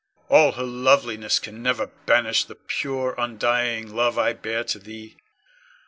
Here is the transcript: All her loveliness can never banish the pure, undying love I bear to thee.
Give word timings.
All 0.29 0.53
her 0.53 0.63
loveliness 0.63 1.37
can 1.37 1.61
never 1.61 1.85
banish 1.85 2.45
the 2.45 2.55
pure, 2.55 3.13
undying 3.19 3.93
love 3.95 4.17
I 4.17 4.33
bear 4.33 4.63
to 4.63 4.79
thee. 4.79 5.15